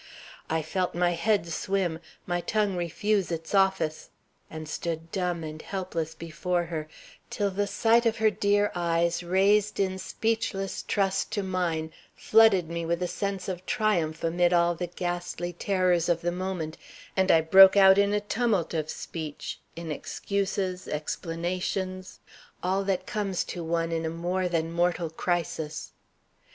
[0.49, 4.09] I felt my head swim, my tongue refuse its office,
[4.49, 6.87] and stood dumb and helpless before her
[7.29, 12.83] till the sight of her dear eyes raised in speechless trust to mine flooded me
[12.83, 16.79] with a sense of triumph amid all the ghastly terrors of the moment,
[17.15, 22.21] and I broke out in a tumult of speech, in excuses, explanations,
[22.63, 25.91] all that comes to one in a more than mortal crisis.